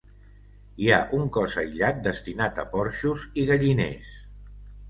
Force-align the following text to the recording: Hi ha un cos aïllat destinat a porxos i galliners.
Hi 0.85 0.89
ha 0.95 0.97
un 1.17 1.27
cos 1.35 1.57
aïllat 1.63 2.01
destinat 2.09 2.63
a 2.65 2.67
porxos 2.75 3.29
i 3.43 3.47
galliners. 3.51 4.11